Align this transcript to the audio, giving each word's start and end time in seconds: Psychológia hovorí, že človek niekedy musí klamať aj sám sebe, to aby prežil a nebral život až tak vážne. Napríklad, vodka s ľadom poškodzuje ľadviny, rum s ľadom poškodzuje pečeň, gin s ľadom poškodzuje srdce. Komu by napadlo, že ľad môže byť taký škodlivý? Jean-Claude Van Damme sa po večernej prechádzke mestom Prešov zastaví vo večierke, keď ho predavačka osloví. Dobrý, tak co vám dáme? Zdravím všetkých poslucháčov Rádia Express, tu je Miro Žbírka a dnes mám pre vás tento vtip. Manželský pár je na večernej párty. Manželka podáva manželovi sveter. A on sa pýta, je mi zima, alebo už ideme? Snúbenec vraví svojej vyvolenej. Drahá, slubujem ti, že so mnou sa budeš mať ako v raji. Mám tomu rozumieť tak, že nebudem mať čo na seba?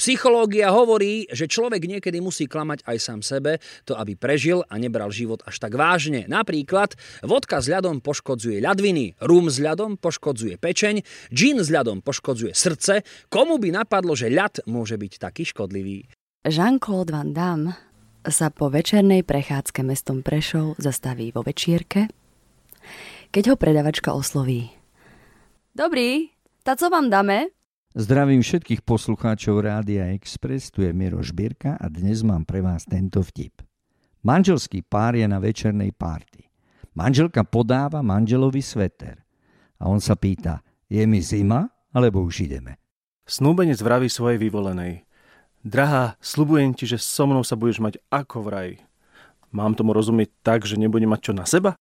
Psychológia 0.00 0.72
hovorí, 0.72 1.28
že 1.28 1.44
človek 1.44 1.84
niekedy 1.84 2.24
musí 2.24 2.48
klamať 2.48 2.88
aj 2.88 2.96
sám 2.96 3.20
sebe, 3.20 3.60
to 3.84 3.92
aby 3.92 4.16
prežil 4.16 4.64
a 4.72 4.80
nebral 4.80 5.12
život 5.12 5.44
až 5.44 5.60
tak 5.60 5.76
vážne. 5.76 6.24
Napríklad, 6.24 6.96
vodka 7.20 7.60
s 7.60 7.68
ľadom 7.68 8.00
poškodzuje 8.00 8.64
ľadviny, 8.64 9.20
rum 9.20 9.52
s 9.52 9.60
ľadom 9.60 10.00
poškodzuje 10.00 10.56
pečeň, 10.56 11.04
gin 11.28 11.60
s 11.60 11.68
ľadom 11.68 12.00
poškodzuje 12.00 12.56
srdce. 12.56 13.04
Komu 13.28 13.60
by 13.60 13.84
napadlo, 13.84 14.16
že 14.16 14.32
ľad 14.32 14.64
môže 14.64 14.96
byť 14.96 15.12
taký 15.20 15.44
škodlivý? 15.44 16.08
Jean-Claude 16.48 17.12
Van 17.12 17.36
Damme 17.36 17.76
sa 18.24 18.48
po 18.48 18.72
večernej 18.72 19.20
prechádzke 19.20 19.84
mestom 19.84 20.24
Prešov 20.24 20.80
zastaví 20.80 21.28
vo 21.28 21.44
večierke, 21.44 22.08
keď 23.36 23.52
ho 23.52 23.54
predavačka 23.60 24.16
osloví. 24.16 24.72
Dobrý, 25.76 26.32
tak 26.64 26.80
co 26.80 26.88
vám 26.88 27.12
dáme? 27.12 27.52
Zdravím 27.90 28.38
všetkých 28.38 28.86
poslucháčov 28.86 29.66
Rádia 29.66 30.14
Express, 30.14 30.70
tu 30.70 30.86
je 30.86 30.94
Miro 30.94 31.18
Žbírka 31.26 31.74
a 31.74 31.90
dnes 31.90 32.22
mám 32.22 32.46
pre 32.46 32.62
vás 32.62 32.86
tento 32.86 33.18
vtip. 33.18 33.66
Manželský 34.22 34.86
pár 34.86 35.18
je 35.18 35.26
na 35.26 35.42
večernej 35.42 35.90
párty. 35.90 36.46
Manželka 36.94 37.42
podáva 37.42 37.98
manželovi 37.98 38.62
sveter. 38.62 39.26
A 39.82 39.90
on 39.90 39.98
sa 39.98 40.14
pýta, 40.14 40.62
je 40.86 41.02
mi 41.02 41.18
zima, 41.18 41.66
alebo 41.90 42.22
už 42.22 42.46
ideme? 42.46 42.78
Snúbenec 43.26 43.82
vraví 43.82 44.06
svojej 44.06 44.38
vyvolenej. 44.38 45.02
Drahá, 45.66 46.14
slubujem 46.22 46.70
ti, 46.78 46.86
že 46.86 47.02
so 47.02 47.26
mnou 47.26 47.42
sa 47.42 47.58
budeš 47.58 47.82
mať 47.82 47.98
ako 48.06 48.36
v 48.46 48.48
raji. 48.54 48.76
Mám 49.50 49.74
tomu 49.74 49.90
rozumieť 49.98 50.30
tak, 50.46 50.62
že 50.62 50.78
nebudem 50.78 51.10
mať 51.10 51.20
čo 51.26 51.32
na 51.34 51.42
seba? 51.42 51.74